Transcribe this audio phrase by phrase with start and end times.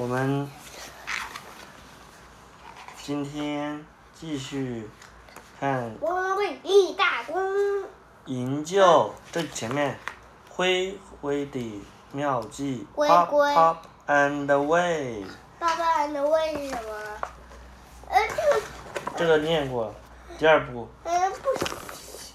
[0.00, 0.48] 我们
[3.02, 3.84] 今天
[4.14, 4.88] 继续
[5.60, 7.38] 看汪汪队立大功，
[8.24, 9.98] 营救这前面
[10.48, 11.82] 灰灰的
[12.12, 13.76] 妙计龟，Pop 龟 Pop
[14.06, 15.26] and Way，
[15.58, 16.92] 爸爸的为是什么？
[18.08, 18.62] 呃，这个，
[19.18, 19.94] 这个念过。
[20.38, 22.32] 第二部，嗯，不是，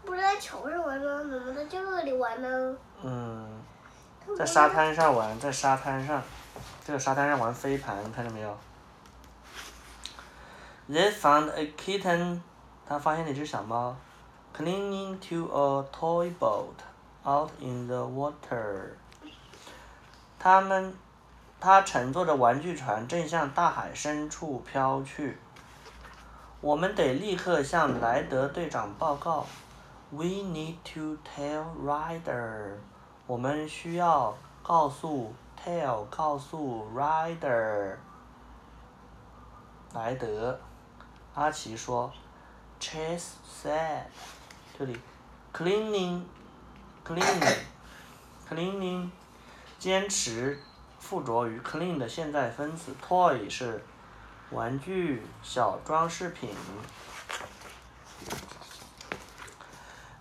[0.04, 1.20] 不是在球上玩吗？
[1.20, 2.78] 怎么在这里玩呢？
[3.02, 3.64] 嗯，
[4.38, 4.68] 在沙。
[4.68, 6.22] 滩上玩，在沙滩上，
[6.84, 8.58] 这个沙滩上玩飞盘，看见没有
[10.90, 12.42] ？They found a kitten，
[12.86, 13.96] 他发现了一只小猫
[14.54, 16.76] ，clinging to a toy boat
[17.26, 18.96] out in the water。
[20.38, 20.94] 他们，
[21.66, 25.36] 他乘坐着玩具船正向大海深处飘去。
[26.62, 29.48] 我们得立刻向莱德队长报告。
[30.12, 32.74] We need to tell Ryder。
[33.26, 37.96] 我们需要告诉 tell 告诉 Ryder。
[39.96, 40.60] 莱德，
[41.34, 42.14] 阿奇说
[42.80, 44.04] ，Chase said，
[44.78, 44.96] 这里
[45.52, 46.22] ，cleaning
[47.04, 47.58] cleaning
[48.48, 49.10] cleaning，
[49.80, 50.60] 坚持
[51.08, 53.86] 附着于 clean 的现在分词，toy 是
[54.50, 56.50] 玩具小装饰品。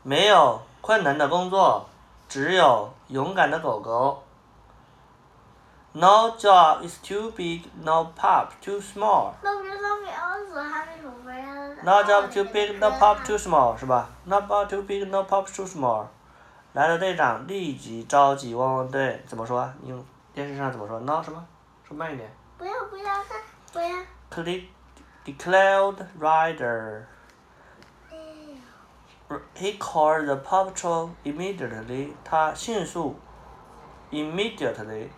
[0.03, 1.89] 没有困难的工作，
[2.29, 4.23] 只有勇敢的狗狗。
[5.93, 9.33] No job is too big, no pup too small.
[11.83, 16.05] No job too big, no pup too small，是吧？No pup too big, no pup too small。
[16.75, 19.73] 来了队长立即召集汪汪队，怎么说啊？
[19.85, 21.47] 用电视上怎么说？No 什么？
[21.87, 22.29] 说慢一点。
[22.59, 23.41] 不要不要看，
[23.73, 23.89] 不要。
[24.31, 24.65] Click
[25.25, 27.03] declared rider.
[29.57, 32.13] He called the paw patrol immediately.
[32.25, 33.17] 他迅速
[34.11, 35.09] ，immediately，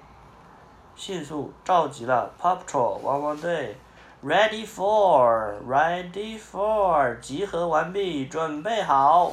[0.94, 3.77] 迅速召集了 paw patrol 汪汪队。
[4.22, 9.33] Ready for, ready for，集合完毕，准备好。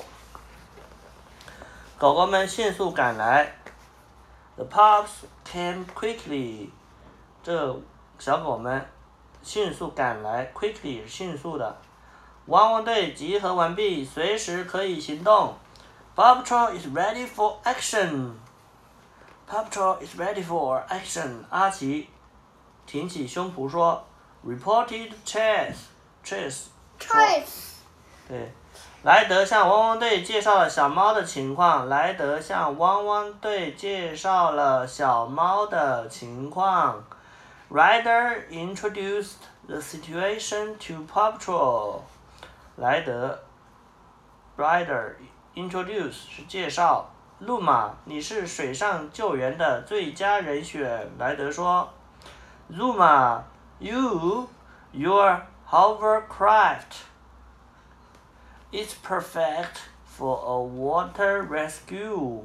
[1.97, 3.53] 狗狗们迅速赶来。
[4.55, 6.69] The pups came quickly.
[7.41, 7.79] 这
[8.19, 8.85] 小狗们
[9.41, 11.77] 迅速赶来，quickly 是迅速的。
[12.45, 15.55] 汪汪队集合完毕，随时可以行动。
[16.15, 18.33] Paw Patrol is ready for action.
[19.49, 21.45] Paw Patrol is ready for action.
[21.49, 22.09] 阿奇
[22.85, 24.05] 挺起胸脯说
[24.45, 25.87] ：“Reported Chase,
[26.23, 26.65] Chase。”
[26.99, 27.77] Choice。
[28.27, 28.53] 对，
[29.03, 31.89] 莱德向汪汪队介绍了小猫的情况。
[31.89, 37.03] 莱德向汪汪队介绍了小猫的情况。
[37.69, 41.99] Rider introduced the situation to Paw Patrol.
[42.77, 43.37] 莱德
[44.55, 45.15] ，Rider
[45.53, 47.09] introduce 是介绍。
[47.39, 51.11] 路马，你是水上救援的最佳人选。
[51.19, 51.89] 莱德说。
[52.71, 53.41] Zuma,
[53.79, 54.47] you,
[54.93, 57.03] your hovercraft
[58.73, 62.41] It's perfect for a water rescue.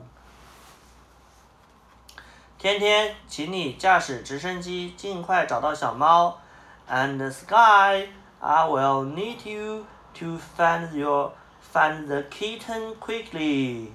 [2.58, 6.38] 天天，请你驾驶直升机尽快找到小猫。
[6.86, 8.08] And Sky,
[8.40, 9.86] I will need you
[10.19, 11.32] to find your
[11.72, 13.92] find the kitten quickly.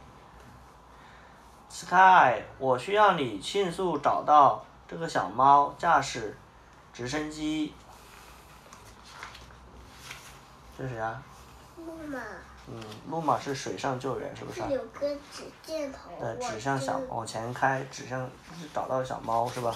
[1.69, 6.35] Sky，我需要你迅速找到这个小猫，驾驶
[6.91, 7.75] 直升机。
[10.75, 11.21] 这是谁啊？
[11.78, 12.20] 路马，
[12.68, 18.22] 嗯，路马是水上救援，是不是有个指箭头，对，指向小往前开，指向
[18.60, 19.75] 是找到小猫是吧？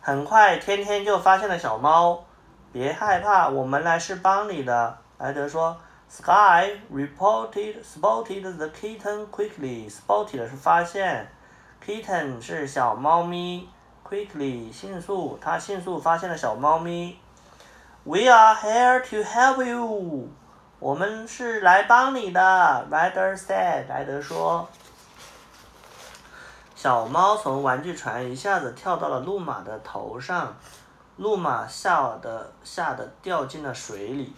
[0.00, 2.24] 很快，天天就发现了小猫。
[2.72, 4.98] 别害怕，我们来是帮你的。
[5.18, 9.90] 莱德说，Sky reported spotted the kitten quickly.
[9.90, 11.30] Spotted 是发现
[11.84, 13.68] ，kitten 是小猫咪
[14.08, 17.18] ，quickly 迅速，他迅速发现了小猫咪。
[18.04, 20.28] We are here to help you.
[20.82, 23.86] 我们是来帮你的，Ryder said.
[23.86, 24.68] 莱德说。
[26.74, 30.56] 小猫从玩具船一下子跳到了路马的头上，
[31.18, 34.34] 路马吓得吓得掉进了水里。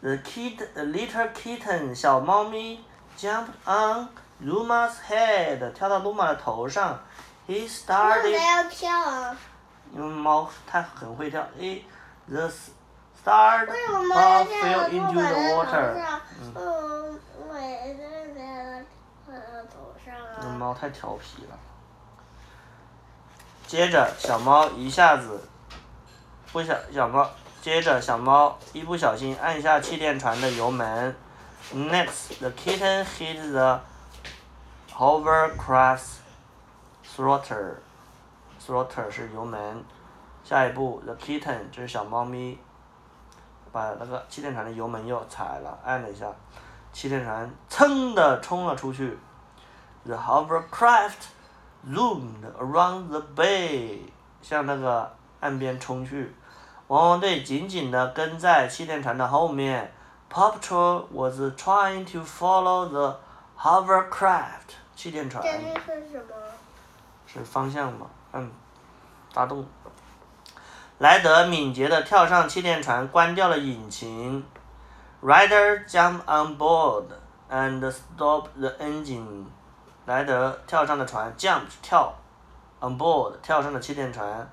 [0.00, 2.84] The kid, the little kitten，小猫咪
[3.16, 4.08] jumped on
[4.42, 6.98] Luma's head，跳到路马的头上。
[7.46, 9.36] He started 要跳啊？
[9.94, 11.46] 因为猫它很会跳。
[11.56, 11.84] 诶
[12.28, 12.50] ，the
[13.22, 15.94] start 为什么要 of 跳 fell 到 into the water。
[15.94, 16.20] 上？
[16.56, 17.20] 嗯。
[20.42, 21.58] 那猫太调皮了。
[23.66, 25.46] 接着，小猫一下子
[26.50, 27.28] 不小小猫，
[27.60, 31.14] 接着小猫一不小心按下气垫船的油门。
[31.74, 33.80] Next, the kitten hit the
[34.92, 36.20] hovercraft's
[37.04, 37.76] throttle.
[38.66, 39.84] Throttle 是油门。
[40.42, 42.58] 下一步，the kitten 这是小猫咪，
[43.72, 46.26] 把那个气垫船的油门又踩了，按了一下，
[46.92, 49.18] 气垫船噌的冲了出去。
[50.04, 51.28] The hovercraft
[51.86, 54.00] zoomed around the bay，
[54.42, 56.34] 向那个岸边冲去。
[56.88, 59.92] 汪汪队紧紧的跟在气垫船的后面。
[60.32, 63.18] Paw Patrol was trying to follow the
[63.58, 65.50] hovercraft，气垫船是
[66.08, 66.34] 什么？
[67.26, 68.06] 是方向嘛？
[68.32, 68.48] 嗯，
[69.32, 69.66] 发动。
[71.00, 74.44] 莱德敏捷地跳上气垫船，关掉了引擎。
[75.22, 77.04] Rider jump on board
[77.50, 79.46] and stop the engine.
[80.04, 82.12] 莱德跳上了船，jump 跳
[82.80, 84.46] ，on board 跳上了气垫船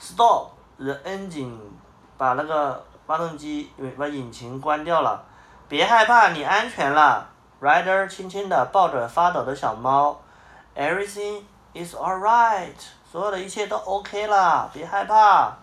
[0.00, 1.58] ，stop the engine
[2.16, 5.22] 把那个发动机把引擎关掉了。
[5.68, 7.28] 别害怕，你安全了。
[7.60, 10.22] Rider 轻轻地抱着发抖的小猫
[10.74, 11.42] ，Everything
[11.74, 12.72] is alright，
[13.12, 15.58] 所有的一切都 OK 了，别害怕。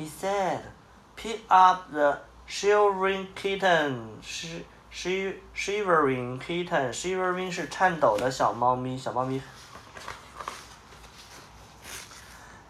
[0.00, 0.60] He said,
[1.14, 2.16] "Pick up the
[2.48, 6.90] shivering kitten." sh sh shivering kitten.
[6.90, 9.42] Shivering 是颤抖的小猫咪，小猫咪。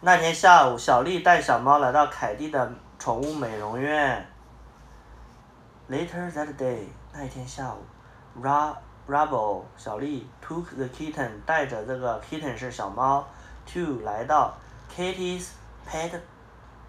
[0.01, 4.27] 那天下午，小丽带小猫来到凯蒂的宠物美容院。
[5.89, 7.85] Later that day，那一天下午
[8.43, 8.75] ，r
[9.07, 13.25] rubble 小丽 took the kitten 带着这个 kitten 是小猫
[13.73, 14.57] ，to 来到
[14.93, 15.51] Katie's
[15.89, 16.19] pet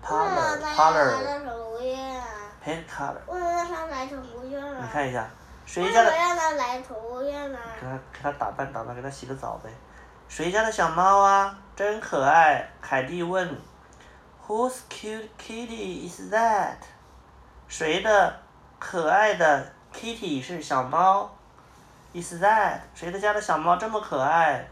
[0.01, 2.25] 为什么 parlor 他要来 parlor 到宠物院啊
[2.65, 3.21] ？pet color。
[3.27, 4.79] 为什么他来宠物院啊？
[4.81, 5.27] 你看一下，
[5.65, 6.11] 谁为家的？
[6.11, 7.59] 什么让他来宠物院呢？
[7.79, 9.69] 给他给他打扮打扮，给他洗个澡呗。
[10.27, 11.57] 谁家的小猫啊？
[11.75, 12.67] 真可爱。
[12.81, 13.55] 凯蒂问。
[14.47, 16.75] Whose cute kitty is that？
[17.67, 18.39] 谁的
[18.79, 21.29] 可爱的 kitty 是小猫
[22.13, 22.79] ？Is that？
[22.93, 24.67] 谁的家的小猫这么可爱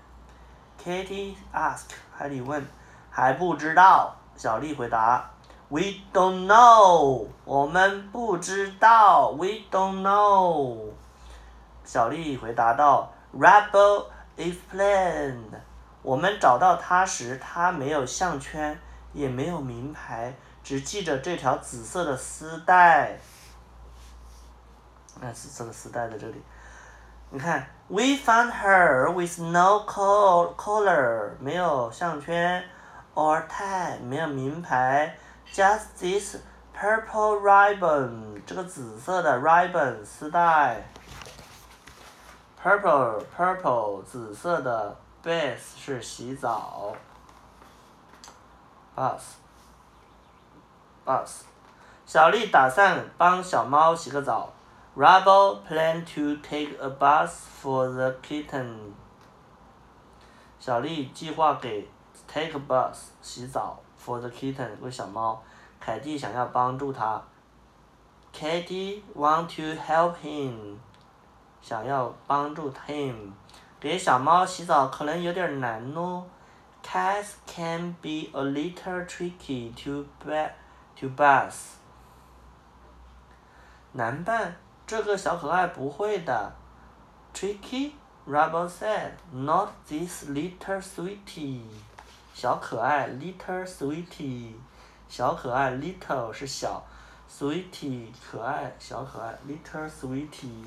[0.83, 1.91] ？Katie asked。
[2.17, 2.65] 海蒂问。
[3.11, 4.15] 还不知道。
[4.39, 5.29] 小丽回答。
[5.67, 5.81] We
[6.13, 7.27] don't know。
[7.43, 9.31] 我们不知道。
[9.31, 10.77] We don't know。
[11.83, 14.05] 小丽回答道：“Rebel
[14.37, 15.59] explained，
[16.01, 18.79] 我们找到它时，它没有项圈，
[19.11, 23.19] 也没有名牌，只系着这条紫色的丝带。
[25.19, 26.41] 那紫色的丝带在这里，
[27.29, 32.63] 你看，We found her with no co collar，没有项圈
[33.19, 35.17] ，or tie，没有名牌
[35.51, 36.37] ，just this
[36.73, 40.81] purple ribbon，这个紫色的 ribbon 丝带。
[42.63, 46.95] purple purple 紫色的 bath 是洗澡
[48.95, 49.35] ，bath
[51.05, 51.41] bath
[52.05, 54.53] 小丽打算帮小猫洗个澡。
[54.95, 57.29] Rubble plan to take a bus
[57.61, 58.93] for the kitten。
[60.59, 61.87] 小丽计划给
[62.31, 65.41] take a bath 洗澡 for the kitten 为小猫。
[65.79, 67.21] 凯蒂想要帮助他。
[68.33, 70.75] Katie want to help him。
[71.61, 73.31] 想要帮助 him，
[73.79, 76.25] 给小猫洗澡可能有点难哦。
[76.81, 80.51] Cats can be a little tricky to ba
[80.95, 81.73] to bath。
[83.91, 84.55] 难办，
[84.87, 86.53] 这个小可爱不会的。
[87.33, 87.91] Tricky,
[88.25, 91.63] Rubble said, "Not this little sweetie."
[92.41, 94.53] 小可爱，little sweetie，
[95.09, 96.81] 小可爱，little 是小
[97.29, 100.63] ，sweetie 可爱，小可爱，little sweetie。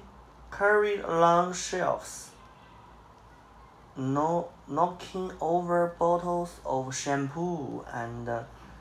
[0.51, 2.31] carried along shelves,
[3.95, 8.29] no, knocking over bottles of shampoo and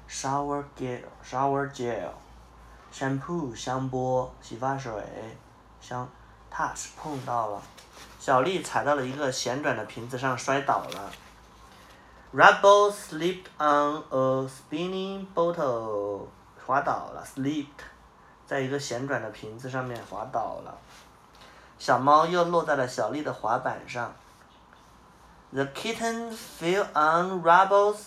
[0.08, 1.01] shower gel.
[1.24, 2.13] Shower gel.
[2.94, 4.92] Shampoo 香波，洗发水，
[5.80, 6.08] 香
[6.48, 7.60] touch 碰到了，
[8.20, 11.10] 小丽踩到了一个旋转的瓶子上摔倒了。
[12.32, 16.26] Rubble slipped on a spinning bottle，
[16.64, 17.66] 滑倒了，slipped，
[18.46, 20.78] 在一个旋转的瓶子上面滑倒了。
[21.78, 24.14] 小猫又落在了小丽的滑板上。
[25.52, 27.98] The kitten fell on Rubble's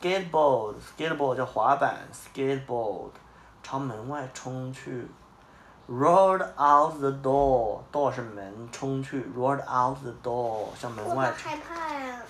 [0.00, 3.10] skateboard，skateboard 叫滑板，skateboard。
[3.64, 5.08] 朝门外冲去
[5.88, 11.32] ，rolled out the door，door 是门，冲去，rolled out the door 向门外。
[11.32, 12.20] 害怕呀！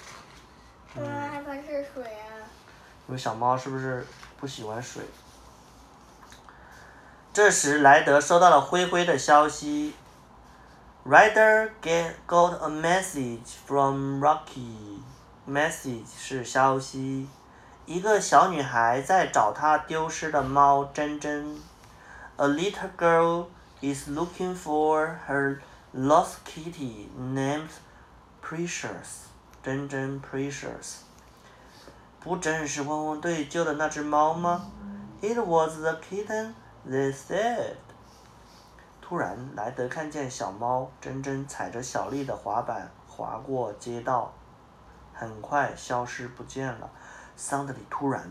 [0.94, 2.38] 为什么害怕是水啊？
[3.08, 4.06] 因为小猫是不是
[4.38, 5.02] 不喜欢水？
[7.32, 9.92] 这时莱德收到了灰灰的消息
[11.04, 15.00] ，Rider get got a message from Rocky。
[15.48, 17.28] message 是消息。
[17.86, 21.60] 一个小女孩在找她丢失的猫珍珍。
[22.36, 23.46] A little girl
[23.82, 25.58] is looking for her
[25.92, 27.68] lost kitty named
[28.42, 29.26] Precious。
[29.62, 31.00] 珍珍 Precious。
[32.20, 34.70] 不正是汪汪队救的那只猫吗
[35.20, 36.54] ？It was the kitten
[36.88, 37.76] they said。
[39.02, 44.32] 突然，莱德看见小猫珍珍踩着小丽的滑板滑过街道，
[45.12, 46.90] 很快消失不见了。
[47.37, 48.29] Suddenly，突然，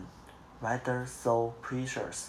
[0.61, 2.27] Ryder saw Precious。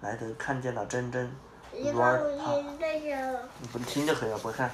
[0.00, 1.34] 莱德看见了珍珍。
[1.72, 3.38] Run past。
[3.60, 4.70] 你不听就可以了，不看。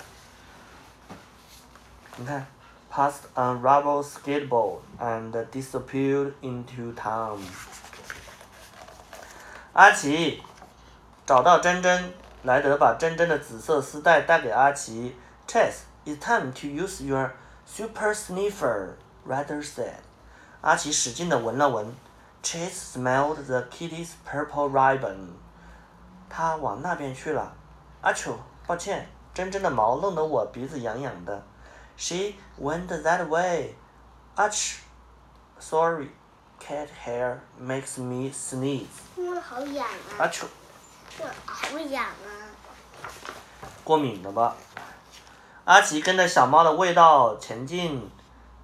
[2.17, 2.47] 你看，
[2.93, 7.39] passed on rubble skateboard and disappeared into town。
[9.73, 10.43] 阿奇，
[11.25, 12.13] 找到珍珍。
[12.43, 15.17] 莱德把珍珍的紫色丝带带给阿奇。
[15.47, 17.33] Chase，it's time to use your
[17.65, 19.95] super sniffer，Ryder said。
[20.68, 21.96] 阿奇使劲的闻了闻
[22.44, 25.30] ，Chase smelled the kitty's purple ribbon。
[26.30, 27.54] 他往那边去了。
[28.02, 31.42] 阿丘，抱歉，真真的毛弄得我鼻子痒痒的。
[31.96, 33.76] She went that way。
[34.36, 34.82] 阿丘
[35.58, 36.10] ，Sorry。
[36.60, 38.88] Cat hair makes me sneeze。
[39.16, 40.20] 嗯，好痒啊。
[40.20, 40.46] 阿丘。
[41.46, 42.28] 好痒啊。
[43.86, 44.54] 过敏了吧？
[45.64, 48.12] 阿奇跟着小猫的味道前进。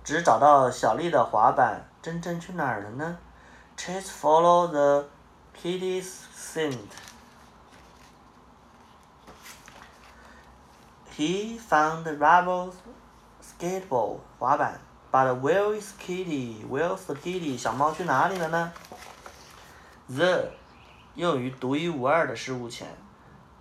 [0.03, 3.17] 只找到小丽的滑板，珍珍去哪儿了呢
[3.77, 5.05] ？Chase follow the
[5.57, 6.75] kitty's scent.
[11.17, 12.73] He found the Rubble's
[13.41, 14.81] skateboard 滑板
[15.13, 16.65] ，but where is Kitty?
[16.69, 17.57] Where's the kitty?
[17.57, 18.73] 小猫去哪里了呢
[20.09, 20.51] ？The
[21.15, 22.97] 用于独一无二的事物前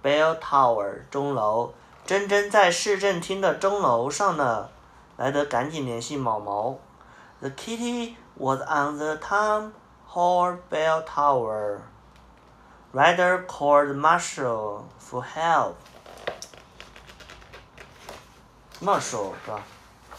[0.02, 4.68] ，Bell Tower 钟楼，珍珍在市政厅的钟楼上呢。
[5.16, 6.78] 莱德赶紧联系毛毛。
[7.38, 9.71] The kitty was on the town
[10.05, 11.81] hall bell tower.
[12.93, 15.75] Ryder called Marshall for help.
[18.81, 19.63] Marshall 是吧？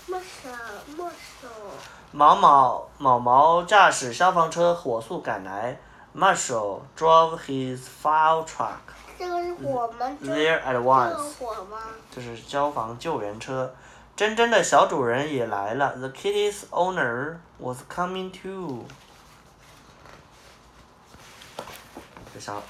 [0.09, 1.73] Marshall, Marshall。
[2.12, 5.78] 毛毛毛毛驾驶消防车火速赶来。
[6.14, 8.78] Marshall drove his fire truck.
[9.19, 10.17] 这个是火吗？
[10.23, 11.35] There at once.
[11.38, 11.78] 火吗？
[12.11, 13.73] 这是消防救援车。
[14.15, 15.96] 珍珍的小主人也来了。
[15.98, 18.86] The kitty's owner was coming too。
[22.34, 22.62] 这小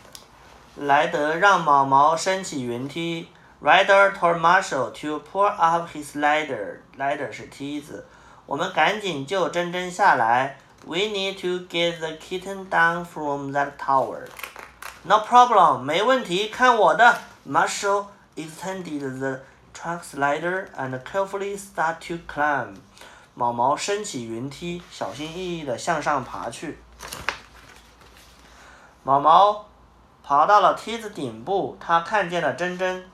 [0.77, 3.27] 莱德让毛毛升起云梯。
[3.62, 6.79] ，Rider told Marshall to pull up his ladder。
[6.97, 8.05] ladder 是梯子。
[8.45, 10.57] 我们赶紧救珍珍下来。
[10.85, 14.27] We need to get the kitten down from that tower。
[15.03, 17.19] No problem，没问题，看我的。
[17.45, 19.39] Marshall extended the
[19.82, 22.76] tracks ladder and carefully start to climb.
[23.35, 26.78] 毛毛升起云梯，小心翼翼地向上爬去。
[29.04, 29.66] 毛毛
[30.23, 33.04] 爬到了梯子顶部，他看见了珍珍。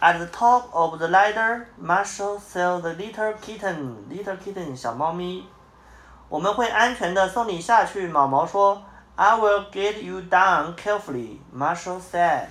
[0.00, 3.96] At the top of the ladder, Marshall saw the little kitten.
[4.08, 5.46] Little kitten，小猫咪。
[6.28, 8.82] 我们会安全的送你下去，毛毛说。
[9.16, 12.46] I will get you down carefully, Marshall said.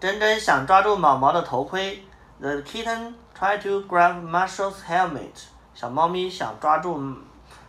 [0.00, 2.04] 珍珍想抓住毛毛的头盔。
[2.40, 5.46] The kitten tried to grab Marshall's helmet.
[5.74, 6.96] 小猫咪想抓住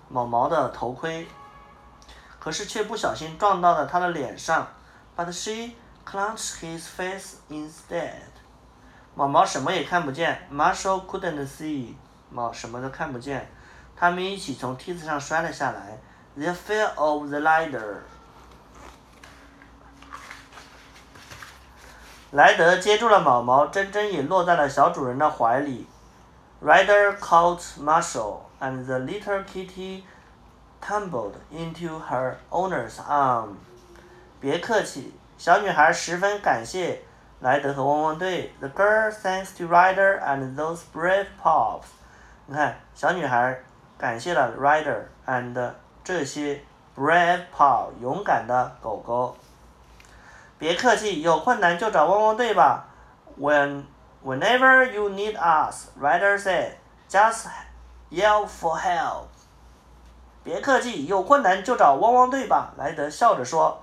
[0.09, 1.27] 毛毛的头盔，
[2.39, 4.67] 可是却不小心撞到了他的脸上。
[5.17, 5.74] But she
[6.05, 8.13] clenched his face instead.
[9.15, 10.48] 毛毛什么也看不见。
[10.53, 11.95] Marshall couldn't see.
[12.29, 13.50] 毛什么都看不见。
[13.95, 15.98] 他们一起从梯子上摔了下来。
[16.38, 17.98] They fell off the ladder.
[22.31, 25.88] 莱德接住了毛毛，珍珍也落在了小主人的怀里。
[26.63, 30.03] Ryder caught Marshall, and the little kitty
[30.79, 33.55] tumbled into her owner's arm.
[34.39, 37.01] 别客气，小女孩十分感谢
[37.39, 38.53] 莱德和汪汪队。
[38.59, 41.86] The girl thanks to Ryder and those brave pups.
[42.45, 43.59] 你看，小女孩
[43.98, 45.71] 感谢了 Ryder and
[46.03, 46.62] 这些
[46.95, 49.36] brave pup 勇敢的狗狗。
[50.59, 52.85] 别客气，有困难就找汪汪队吧。
[53.39, 53.85] When
[54.23, 56.73] whenever you need us rider said,
[57.09, 57.45] just
[58.11, 59.27] yell for help.
[60.43, 62.73] 别客气，有困难就找汪汪队吧。
[62.77, 63.81] 莱德笑着说。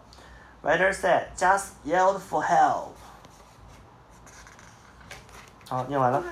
[0.63, 2.89] rider said, just yell for help.
[5.69, 6.23] 好，念完了。